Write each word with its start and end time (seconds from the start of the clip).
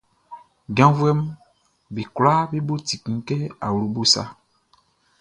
Janvuɛʼm 0.75 1.19
be 1.93 2.01
kwlaa 2.15 2.41
be 2.51 2.57
bo 2.67 2.75
ti 2.87 2.95
kun 3.03 3.17
kɛ 3.27 3.35
awlobo 3.67 4.01
sa. 4.13 4.23